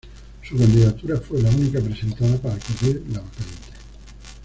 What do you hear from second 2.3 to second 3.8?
para cubrir la vacante.